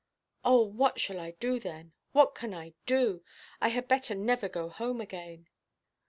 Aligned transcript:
"Oh, 0.43 0.61
what 0.63 0.99
shall 0.99 1.19
I 1.19 1.35
do, 1.39 1.59
then? 1.59 1.93
What 2.11 2.33
can 2.33 2.55
I 2.55 2.73
do? 2.87 3.23
I 3.61 3.67
had 3.67 3.87
better 3.87 4.15
never 4.15 4.49
go 4.49 4.67
home 4.67 4.99
again." 4.99 5.47